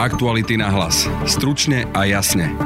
[0.00, 1.04] Aktuality na hlas.
[1.28, 2.56] Stručne a jasne.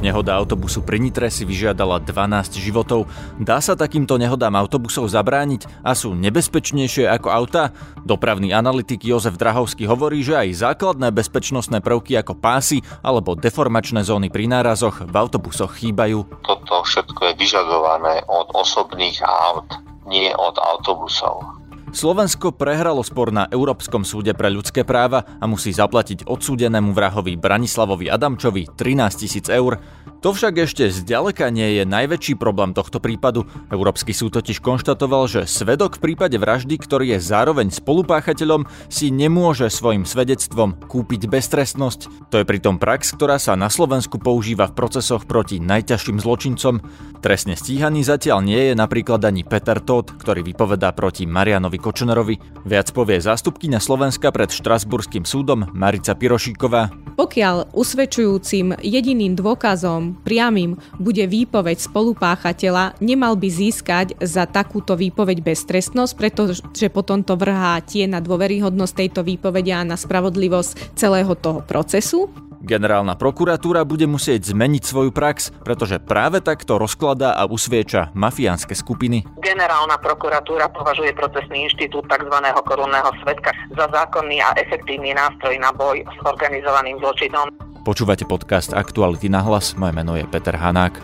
[0.00, 3.12] Nehoda autobusu pri Nitre si vyžiadala 12 životov.
[3.36, 7.76] Dá sa takýmto nehodám autobusov zabrániť a sú nebezpečnejšie ako auta?
[8.08, 14.32] Dopravný analytik Jozef Drahovský hovorí, že aj základné bezpečnostné prvky ako pásy alebo deformačné zóny
[14.32, 16.24] pri nárazoch v autobusoch chýbajú.
[16.40, 19.68] Toto všetko je vyžadované od osobných aut,
[20.08, 21.61] nie od autobusov.
[21.92, 28.08] Slovensko prehralo spor na Európskom súde pre ľudské práva a musí zaplatiť odsúdenému vrahovi Branislavovi
[28.08, 29.76] Adamčovi 13 tisíc eur.
[30.24, 33.44] To však ešte zďaleka nie je najväčší problém tohto prípadu.
[33.68, 39.68] Európsky súd totiž konštatoval, že svedok v prípade vraždy, ktorý je zároveň spolupáchateľom, si nemôže
[39.68, 42.32] svojim svedectvom kúpiť beztrestnosť.
[42.32, 46.80] To je pritom prax, ktorá sa na Slovensku používa v procesoch proti najťažším zločincom.
[47.20, 52.38] Trestne stíhaný zatiaľ nie je napríklad ani Peter Todd, ktorý vypovedá proti Marianovi Kočnerovi.
[52.62, 56.94] Viac povie zástupkyňa Slovenska pred Štrasburským súdom Marica Pirošíková.
[57.18, 66.12] Pokiaľ usvedčujúcim jediným dôkazom priamým bude výpoveď spolupáchateľa, nemal by získať za takúto výpoveď beztrestnosť,
[66.14, 72.30] pretože potom to vrhá tie na dôveryhodnosť tejto výpovede a na spravodlivosť celého toho procesu.
[72.62, 79.26] Generálna prokuratúra bude musieť zmeniť svoju prax, pretože práve takto rozkladá a usvieča mafiánske skupiny.
[79.42, 82.38] Generálna prokuratúra považuje procesný inštitút tzv.
[82.62, 87.50] korunného svetka za zákonný a efektívny nástroj na boj s organizovaným zločinom.
[87.82, 91.02] Počúvate podcast Aktuality na hlas, moje meno je Peter Hanák.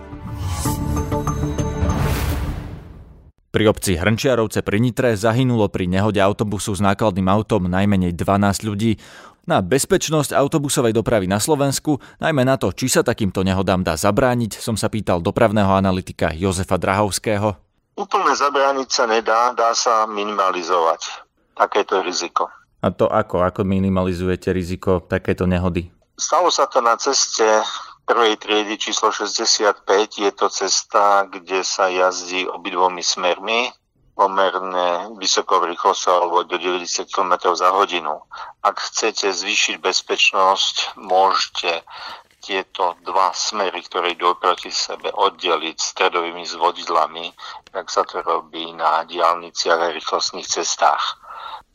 [3.48, 9.02] Pri obci Hrnčiarovce pri Nitre zahynulo pri nehode autobusu s nákladným autom najmenej 12 ľudí
[9.48, 14.60] na bezpečnosť autobusovej dopravy na Slovensku, najmä na to, či sa takýmto nehodám dá zabrániť,
[14.60, 17.56] som sa pýtal dopravného analytika Jozefa Drahovského.
[17.96, 21.24] Úplne zabrániť sa nedá, dá sa minimalizovať
[21.56, 22.52] takéto riziko.
[22.84, 23.42] A to ako?
[23.42, 25.90] Ako minimalizujete riziko takéto nehody?
[26.14, 27.42] Stalo sa to na ceste
[28.06, 29.82] prvej triedy číslo 65.
[30.22, 33.72] Je to cesta, kde sa jazdí obidvomi smermi
[34.18, 38.18] pomerne vysokou rýchlosťou alebo do 90 km za hodinu.
[38.66, 41.86] Ak chcete zvýšiť bezpečnosť, môžete
[42.42, 47.30] tieto dva smery, ktoré idú proti sebe, oddeliť stredovými zvodidlami,
[47.70, 51.22] tak sa to robí na diálniciach a rýchlostných cestách.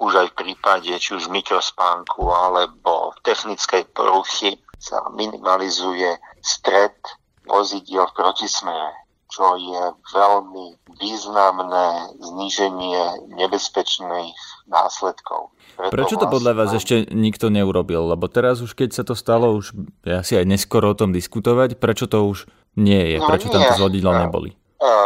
[0.03, 6.99] Už aj v prípade či už mikrospánku alebo technickej poruchy sa minimalizuje stred
[7.47, 9.02] vozidiel v protismere
[9.33, 9.83] čo je
[10.13, 14.37] veľmi významné zníženie nebezpečných
[14.69, 15.49] následkov.
[15.73, 18.13] Preto Prečo to podľa vás ešte nikto neurobil?
[18.13, 19.73] Lebo teraz už keď sa to stalo, už
[20.05, 22.45] je asi aj neskoro o tom diskutovať, prečo to už
[22.77, 23.17] nie je?
[23.17, 23.57] No prečo nie.
[23.57, 24.53] tam zvodidla neboli?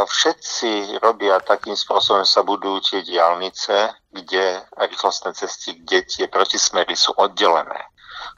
[0.07, 7.11] Všetci robia takým spôsobom, sa budú tie diálnice, kde rýchlostné cesty, kde tie protismery sú
[7.19, 7.91] oddelené.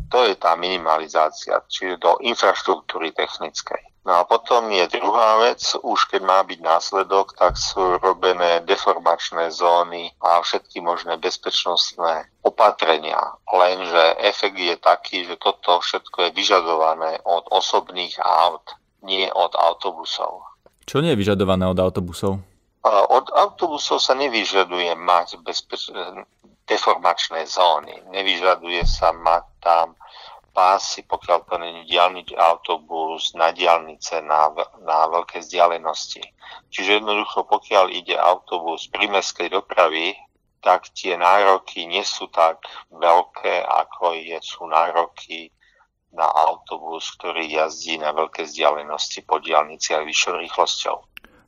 [0.10, 3.90] To je tá minimalizácia, čiže do infraštruktúry technickej.
[4.08, 9.54] No a potom je druhá vec, už keď má byť následok, tak sú robené deformačné
[9.54, 13.38] zóny a všetky možné bezpečnostné opatrenia.
[13.52, 18.66] Lenže efekt je taký, že toto všetko je vyžadované od osobných aut,
[19.06, 20.48] nie od autobusov.
[20.90, 22.42] Čo nie je vyžadované od autobusov?
[22.90, 25.92] Od autobusov sa nevyžaduje mať bezpeč-
[26.70, 28.06] deformačné zóny.
[28.14, 29.88] Nevyžaduje sa mať tam
[30.54, 34.54] pásy, pokiaľ to není diálnič autobus, na diálnice, na,
[34.86, 36.22] na veľké vzdialenosti.
[36.70, 40.14] Čiže jednoducho, pokiaľ ide autobus prímeskej dopravy,
[40.60, 42.60] tak tie nároky nie sú tak
[42.92, 45.56] veľké, ako je, sú nároky
[46.12, 50.98] na autobus, ktorý jazdí na veľké vzdialenosti po diálnici a vyššou rýchlosťou.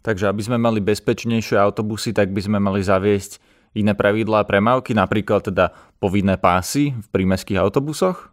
[0.01, 3.37] Takže aby sme mali bezpečnejšie autobusy, tak by sme mali zaviesť
[3.77, 5.71] iné pravidlá premávky, napríklad teda
[6.01, 8.31] povinné pásy v prímeských autobusoch?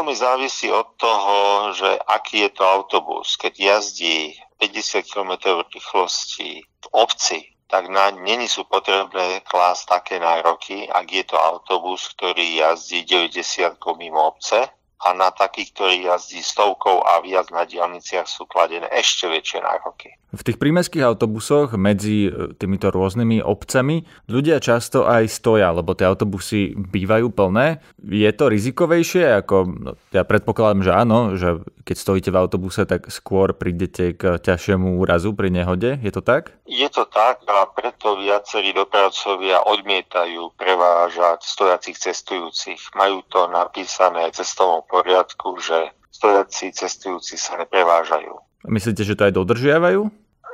[0.00, 3.36] veľmi závisí od toho, že aký je to autobus.
[3.36, 10.90] Keď jazdí 50 km rýchlosti v obci, tak na není sú potrebné klásť také nároky,
[10.90, 14.66] ak je to autobus, ktorý jazdí 90 mimo obce,
[15.00, 20.20] a na takých, ktorí jazdí stovkou a viac na diálniciach sú kladené ešte väčšie nároky.
[20.30, 26.06] V tých prímeských autobusoch medzi e, týmito rôznymi obcami ľudia často aj stoja, lebo tie
[26.06, 27.82] autobusy bývajú plné.
[27.98, 29.42] Je to rizikovejšie?
[29.42, 34.38] Ako, no, ja predpokladám, že áno, že keď stojíte v autobuse, tak skôr prídete k
[34.38, 35.98] ťažšiemu úrazu pri nehode.
[35.98, 36.54] Je to tak?
[36.62, 42.94] Je to tak a preto viacerí dopravcovia odmietajú prevážať stojacích cestujúcich.
[42.94, 48.34] Majú to napísané cestovom poriadku, že stojací cestujúci sa neprevážajú.
[48.68, 50.10] Myslíte, že to aj dodržiavajú?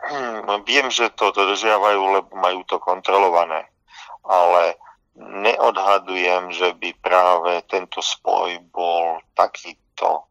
[0.07, 3.67] Hmm, viem, že to dodržiavajú, lebo majú to kontrolované.
[4.23, 4.79] Ale
[5.19, 10.29] neodhadujem, že by práve tento spoj bol takýto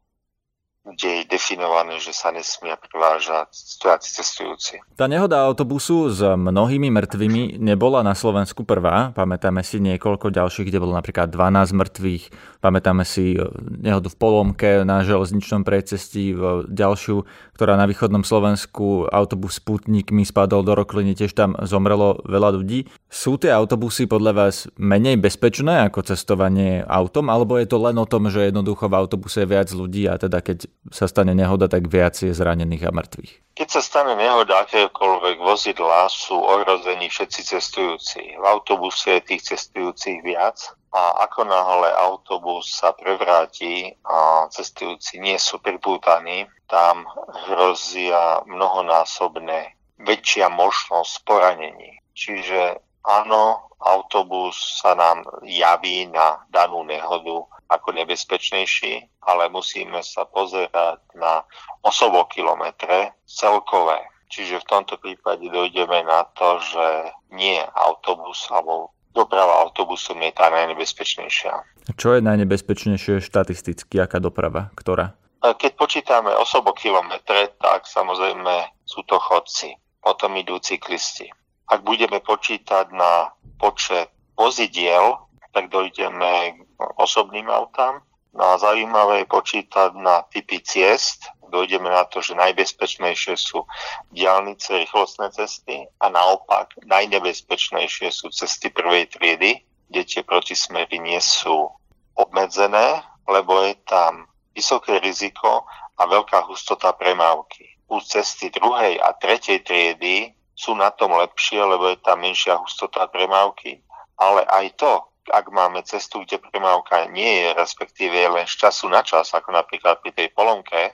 [0.86, 4.74] kde je definované, že sa nesmia prevážať stojaci cestujúci.
[4.94, 9.10] Tá nehoda autobusu s mnohými mŕtvými nebola na Slovensku prvá.
[9.18, 12.24] Pamätáme si niekoľko ďalších, kde bolo napríklad 12 mŕtvych.
[12.62, 13.42] Pamätáme si e,
[13.82, 16.38] nehodu v Polomke na železničnom precestí,
[16.70, 17.26] ďalšiu,
[17.58, 22.86] ktorá na východnom Slovensku autobus s putníkmi spadol do rokliny, tiež tam zomrelo veľa ľudí.
[23.10, 28.06] Sú tie autobusy podľa vás menej bezpečné ako cestovanie autom, alebo je to len o
[28.06, 31.90] tom, že jednoducho v autobuse je viac ľudí a teda keď sa stane nehoda, tak
[31.90, 33.34] viac je zranených a mŕtvych.
[33.56, 38.22] Keď sa stane nehoda akéhokoľvek vozidla, sú ohrození všetci cestujúci.
[38.36, 40.60] V autobuse je tých cestujúcich viac
[40.92, 47.08] a ako náhle autobus sa prevráti a cestujúci nie sú pripútaní, tam
[47.48, 52.00] hrozia mnohonásobné väčšia možnosť poranení.
[52.16, 61.02] Čiže áno, autobus sa nám javí na danú nehodu ako nebezpečnejší, ale musíme sa pozerať
[61.18, 61.42] na
[61.82, 64.00] osobokilometre celkové.
[64.30, 66.88] Čiže v tomto prípade dojdeme na to, že
[67.34, 71.54] nie autobus alebo doprava autobusom je tá najnebezpečnejšia.
[71.96, 74.02] Čo je najnebezpečnejšie štatisticky?
[74.02, 74.74] Aká doprava?
[74.76, 75.16] Ktorá?
[75.46, 81.30] Keď počítame osobokilometre, tak samozrejme sú to chodci, potom idú cyklisti.
[81.70, 83.30] Ak budeme počítať na
[83.62, 85.25] počet vozidiel,
[85.56, 88.04] tak dojdeme k osobným autám.
[88.36, 91.32] No a zaujímavé je počítať na typy ciest.
[91.48, 93.64] Dojdeme na to, že najbezpečnejšie sú
[94.12, 101.72] diálnice, rýchlostné cesty a naopak najnebezpečnejšie sú cesty prvej triedy, kde tie protismery nie sú
[102.20, 103.00] obmedzené,
[103.32, 105.64] lebo je tam vysoké riziko
[105.96, 107.80] a veľká hustota premávky.
[107.88, 113.08] U cesty druhej a tretej triedy sú na tom lepšie, lebo je tam menšia hustota
[113.08, 113.80] premávky,
[114.20, 114.94] ale aj to,
[115.30, 119.54] ak máme cestu, kde premávka nie je, respektíve je len z času na čas, ako
[119.54, 120.94] napríklad pri tej polomke,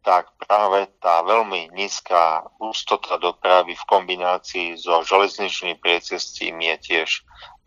[0.00, 7.08] tak práve tá veľmi nízka ústota dopravy v kombinácii so železničným priecestím je tiež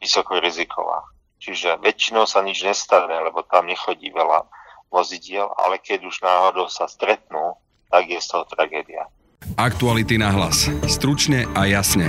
[0.01, 1.05] vysoko riziková.
[1.41, 4.45] Čiže väčšinou sa nič nestane, lebo tam nechodí veľa
[4.93, 7.57] vozidiel, ale keď už náhodou sa stretnú,
[7.89, 9.09] tak je z toho tragédia.
[9.57, 10.69] Aktuality na hlas.
[10.85, 12.07] Stručne a jasne.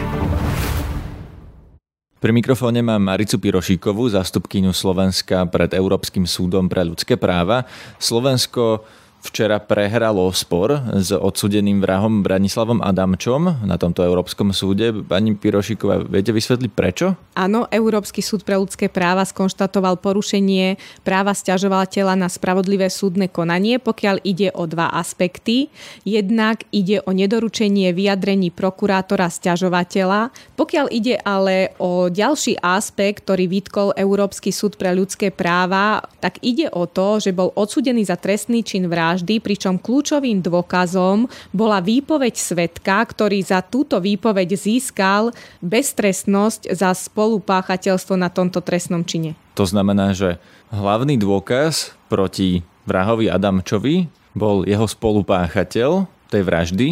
[2.23, 7.67] Pri mikrofóne mám Maricu Pirošíkovú, zastupkyňu Slovenska pred Európskym súdom pre ľudské práva.
[7.99, 8.87] Slovensko
[9.23, 14.91] včera prehralo spor s odsudeným vrahom Branislavom Adamčom na tomto Európskom súde.
[14.91, 17.15] Pani Pirošiková, viete vysvetliť prečo?
[17.39, 20.77] Áno, Európsky súd pre ľudské práva skonštatoval porušenie
[21.07, 25.71] práva stiažovateľa na spravodlivé súdne konanie, pokiaľ ide o dva aspekty.
[26.03, 30.35] Jednak ide o nedoručenie vyjadrení prokurátora stiažovateľa.
[30.59, 36.67] Pokiaľ ide ale o ďalší aspekt, ktorý vytkol Európsky súd pre ľudské práva, tak ide
[36.75, 42.33] o to, že bol odsudený za trestný čin vraždy vraždy, pričom kľúčovým dôkazom bola výpoveď
[42.33, 49.37] svetka, ktorý za túto výpoveď získal beztrestnosť za spolupáchateľstvo na tomto trestnom čine.
[49.53, 50.41] To znamená, že
[50.73, 56.89] hlavný dôkaz proti vrahovi Adamčovi bol jeho spolupáchateľ tej vraždy,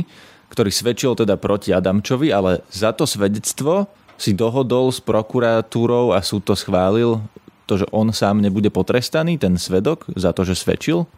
[0.52, 3.88] ktorý svedčil teda proti Adamčovi, ale za to svedectvo
[4.20, 7.24] si dohodol s prokuratúrou a súd to schválil,
[7.64, 11.08] to, že on sám nebude potrestaný, ten svedok, za to, že svedčil?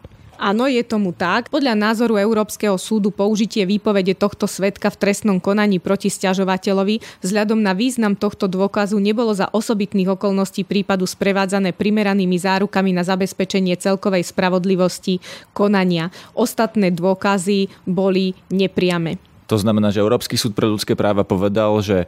[0.43, 1.47] Áno, je tomu tak.
[1.47, 7.71] Podľa názoru Európskeho súdu použitie výpovede tohto svetka v trestnom konaní proti stiažovateľovi vzhľadom na
[7.71, 15.23] význam tohto dôkazu nebolo za osobitných okolností prípadu sprevádzané primeranými zárukami na zabezpečenie celkovej spravodlivosti
[15.55, 16.11] konania.
[16.35, 19.23] Ostatné dôkazy boli nepriame.
[19.47, 22.03] To znamená, že Európsky súd pre ľudské práva povedal, že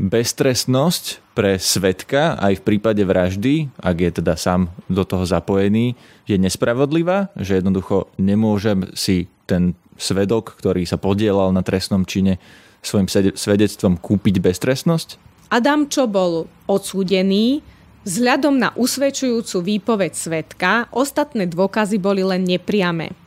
[0.00, 6.36] beztrestnosť pre svetka aj v prípade vraždy, ak je teda sám do toho zapojený, je
[6.40, 12.40] nespravodlivá, že jednoducho nemôžem si ten svedok, ktorý sa podielal na trestnom čine,
[12.82, 13.06] svojim
[13.38, 15.08] svedectvom kúpiť beztrestnosť?
[15.54, 17.62] Adam, čo bol odsúdený,
[18.02, 23.21] vzhľadom na usvedčujúcu výpoveď svetka, ostatné dôkazy boli len nepriame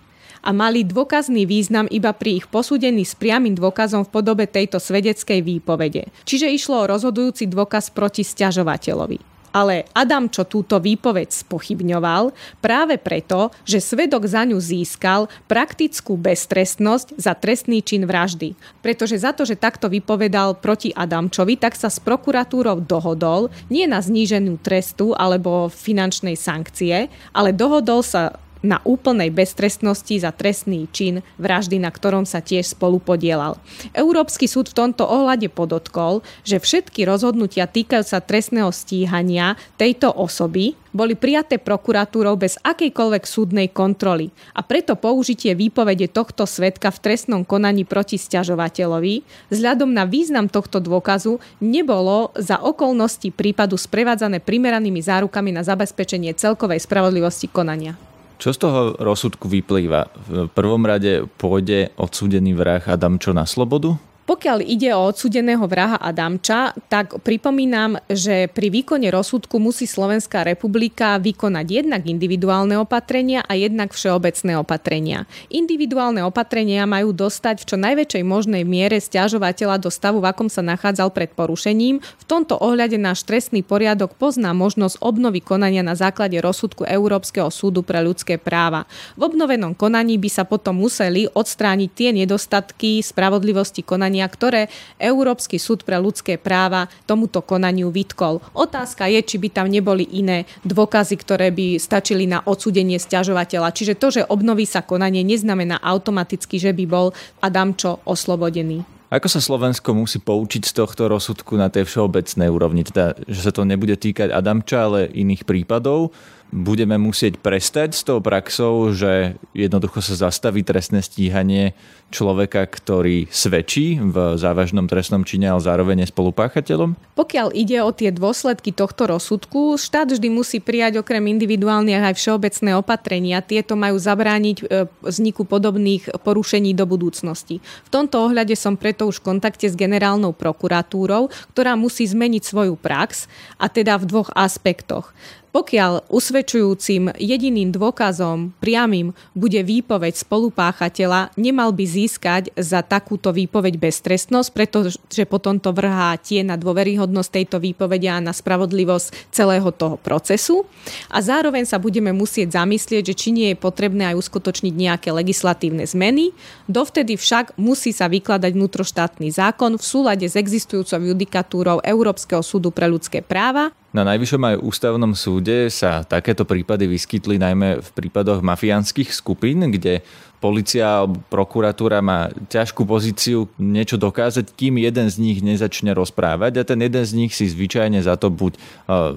[0.46, 5.42] a mali dôkazný význam iba pri ich posúdení s priamým dôkazom v podobe tejto svedeckej
[5.42, 6.14] výpovede.
[6.24, 13.56] Čiže išlo o rozhodujúci dôkaz proti stiažovateľovi ale Adam, čo túto výpoveď spochybňoval, práve preto,
[13.64, 18.52] že svedok za ňu získal praktickú beztrestnosť za trestný čin vraždy.
[18.84, 24.04] Pretože za to, že takto vypovedal proti Adamčovi, tak sa s prokuratúrou dohodol nie na
[24.04, 28.36] zníženú trestu alebo finančnej sankcie, ale dohodol sa
[28.66, 33.62] na úplnej beztrestnosti za trestný čin vraždy, na ktorom sa tiež spolu podielal.
[33.94, 41.20] Európsky súd v tomto ohľade podotkol, že všetky rozhodnutia týkajúca trestného stíhania tejto osoby boli
[41.20, 47.84] prijaté prokuratúrou bez akejkoľvek súdnej kontroly a preto použitie výpovede tohto svetka v trestnom konaní
[47.84, 55.68] proti stiažovateľovi vzhľadom na význam tohto dôkazu nebolo za okolnosti prípadu sprevádzané primeranými zárukami na
[55.68, 58.15] zabezpečenie celkovej spravodlivosti konania.
[58.36, 60.12] Čo z toho rozsudku vyplýva?
[60.28, 63.96] V prvom rade pôjde odsúdený vrah Adamčo na slobodu?
[64.26, 71.22] Pokiaľ ide o odsudeného vraha Adamča, tak pripomínam, že pri výkone rozsudku musí Slovenská republika
[71.22, 75.30] vykonať jednak individuálne opatrenia a jednak všeobecné opatrenia.
[75.54, 80.66] Individuálne opatrenia majú dostať v čo najväčšej možnej miere stiažovateľa do stavu, v akom sa
[80.66, 82.02] nachádzal pred porušením.
[82.02, 87.86] V tomto ohľade náš trestný poriadok pozná možnosť obnovy konania na základe rozsudku Európskeho súdu
[87.86, 88.90] pre ľudské práva.
[89.22, 94.62] V obnovenom konaní by sa potom museli odstrániť tie nedostatky spravodlivosti konania konania, ktoré
[94.96, 98.40] Európsky súd pre ľudské práva tomuto konaniu vytkol.
[98.56, 103.76] Otázka je, či by tam neboli iné dôkazy, ktoré by stačili na odsudenie stiažovateľa.
[103.76, 107.12] Čiže to, že obnoví sa konanie, neznamená automaticky, že by bol
[107.44, 108.88] Adamčo oslobodený.
[109.12, 112.82] Ako sa Slovensko musí poučiť z tohto rozsudku na tej všeobecnej úrovni?
[112.88, 116.16] Teda, že sa to nebude týkať Adamča, ale iných prípadov?
[116.54, 121.74] Budeme musieť prestať s tou praxou, že jednoducho sa zastaví trestné stíhanie
[122.14, 126.96] človeka, ktorý svedčí v závažnom trestnom čine, ale zároveň je spolupáchateľom?
[127.18, 132.72] Pokiaľ ide o tie dôsledky tohto rozsudku, štát vždy musí prijať okrem individuálnych aj všeobecné
[132.78, 133.44] opatrenia.
[133.44, 134.64] Tieto majú zabrániť e,
[135.04, 137.60] vzniku podobných porušení do budúcnosti.
[137.60, 142.80] V tomto ohľade som preto už v kontakte s generálnou prokuratúrou, ktorá musí zmeniť svoju
[142.80, 143.28] prax
[143.60, 145.12] a teda v dvoch aspektoch.
[145.56, 154.52] Pokiaľ usvedčujúcim jediným dôkazom priamým bude výpoveď spolupáchateľa, nemal by získať za takúto výpoveď beztrestnosť,
[154.52, 160.68] pretože potom to vrhá tie na dôveryhodnosť tejto výpovede a na spravodlivosť celého toho procesu.
[161.08, 165.88] A zároveň sa budeme musieť zamyslieť, že či nie je potrebné aj uskutočniť nejaké legislatívne
[165.88, 166.36] zmeny.
[166.68, 172.92] Dovtedy však musí sa vykladať vnútroštátny zákon v súlade s existujúcou judikatúrou Európskeho súdu pre
[172.92, 179.08] ľudské práva na Najvyššom aj ústavnom súde sa takéto prípady vyskytli najmä v prípadoch mafiánskych
[179.16, 180.04] skupín, kde
[180.40, 186.64] policia alebo prokuratúra má ťažkú pozíciu niečo dokázať, kým jeden z nich nezačne rozprávať a
[186.68, 188.60] ten jeden z nich si zvyčajne za to buď e,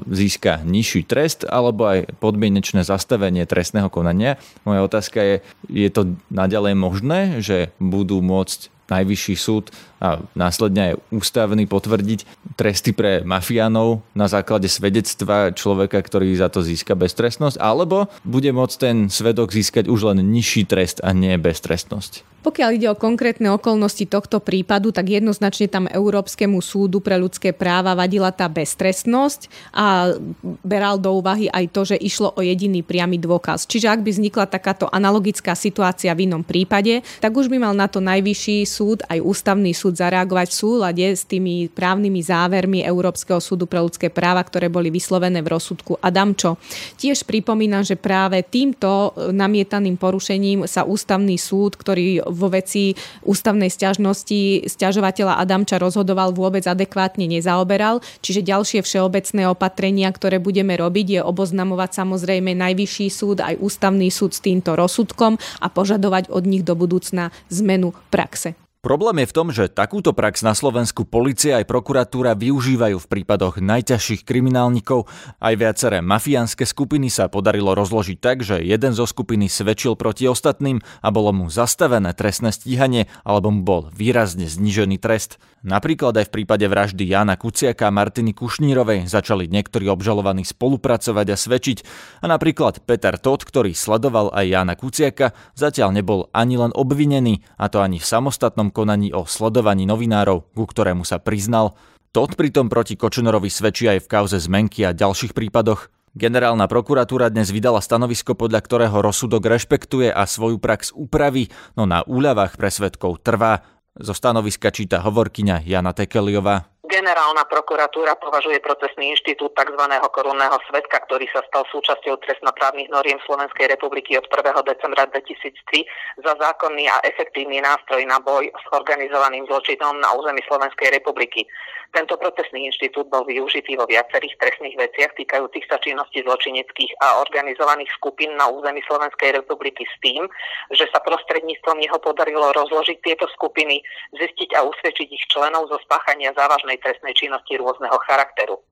[0.08, 4.40] získa nižší trest alebo aj podmienečné zastavenie trestného konania.
[4.64, 5.36] Moja otázka je,
[5.68, 9.68] je to naďalej možné, že budú môcť najvyšší súd
[10.00, 12.24] a následne aj ústavný potvrdiť
[12.56, 18.76] tresty pre mafiánov na základe svedectva človeka, ktorý za to získa beztrestnosť, alebo bude môcť
[18.80, 22.24] ten svedok získať už len nižší trest nie beztrestnosť.
[22.38, 27.98] Pokiaľ ide o konkrétne okolnosti tohto prípadu, tak jednoznačne tam Európskemu súdu pre ľudské práva
[27.98, 30.14] vadila tá beztrestnosť a
[30.62, 33.66] beral do úvahy aj to, že išlo o jediný priamy dôkaz.
[33.66, 37.90] Čiže ak by vznikla takáto analogická situácia v inom prípade, tak už by mal na
[37.90, 43.66] to najvyšší súd aj ústavný súd zareagovať v súlade s tými právnymi závermi Európskeho súdu
[43.66, 46.54] pre ľudské práva, ktoré boli vyslovené v rozsudku Adamčo.
[46.94, 52.94] Tiež pripomínam, že práve týmto namietaným porušením sa ústavný súd, ktorý vo veci
[53.24, 61.06] ústavnej stiažnosti stiažovateľa Adamča rozhodoval vôbec adekvátne nezaoberal, čiže ďalšie všeobecné opatrenia, ktoré budeme robiť,
[61.18, 66.62] je oboznamovať samozrejme najvyšší súd aj ústavný súd s týmto rozsudkom a požadovať od nich
[66.62, 68.67] do budúcna zmenu praxe.
[68.78, 73.58] Problém je v tom, že takúto prax na Slovensku policia aj prokuratúra využívajú v prípadoch
[73.58, 75.10] najťažších kriminálnikov.
[75.42, 80.78] Aj viaceré mafiánske skupiny sa podarilo rozložiť tak, že jeden zo skupiny svedčil proti ostatným
[81.02, 85.42] a bolo mu zastavené trestné stíhanie alebo mu bol výrazne znižený trest.
[85.66, 91.36] Napríklad aj v prípade vraždy Jana Kuciaka a Martiny Kušnírovej začali niektorí obžalovaní spolupracovať a
[91.36, 91.78] svedčiť
[92.22, 97.66] a napríklad Peter Todt, ktorý sledoval aj Jana Kuciaka, zatiaľ nebol ani len obvinený, a
[97.66, 101.74] to ani v samostatnom konaní o sledovaní novinárov, ku ktorému sa priznal.
[102.14, 105.90] Todd pritom proti Kočnerovi svedčí aj v kauze zmenky a ďalších prípadoch.
[106.16, 112.02] Generálna prokuratúra dnes vydala stanovisko, podľa ktorého rozsudok rešpektuje a svoju prax upraví, no na
[112.06, 113.62] úľavách pre svetkov trvá.
[113.98, 119.84] Zo stanoviska číta hovorkyňa Jana Tekeliová Generálna prokuratúra považuje procesný inštitút tzv.
[120.08, 124.56] korunného svetka, ktorý sa stal súčasťou trestnoprávnych noriem Slovenskej republiky od 1.
[124.64, 125.84] decembra 2003
[126.24, 131.44] za zákonný a efektívny nástroj na boj s organizovaným zločinom na území Slovenskej republiky.
[131.92, 137.88] Tento procesný inštitút bol využitý vo viacerých trestných veciach týkajúcich sa činnosti zločineckých a organizovaných
[137.96, 140.28] skupín na území Slovenskej republiky s tým,
[140.72, 143.80] že sa prostredníctvom neho podarilo rozložiť tieto skupiny,
[144.20, 148.62] zistiť a usvedčiť ich členov zo spáchania závažných závažnej trestnej činnosti rôzneho charakteru.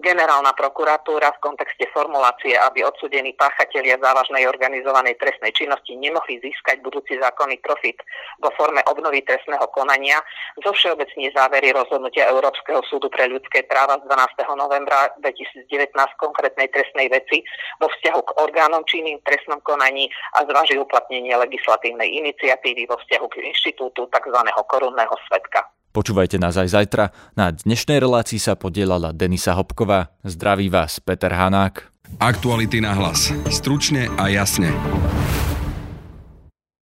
[0.00, 7.20] Generálna prokuratúra v kontexte formulácie, aby odsudení páchatelia závažnej organizovanej trestnej činnosti nemohli získať budúci
[7.20, 8.00] zákonný profit
[8.40, 10.16] vo forme obnovy trestného konania,
[10.64, 14.56] zo všeobecne závery rozhodnutia Európskeho súdu pre ľudské práva z 12.
[14.56, 15.68] novembra 2019
[16.16, 17.44] konkrétnej trestnej veci
[17.76, 20.08] vo vzťahu k orgánom činným trestnom konaní
[20.40, 24.38] a zváži uplatnenie legislatívnej iniciatívy vo vzťahu k inštitútu tzv.
[24.72, 25.68] korunného svetka.
[25.92, 27.12] Počúvajte nás aj zajtra.
[27.36, 30.16] Na dnešnej relácii sa podielala Denisa Hopková.
[30.24, 31.92] Zdraví vás Peter Hanák.
[32.16, 33.28] Aktuality na hlas.
[33.52, 34.72] Stručne a jasne.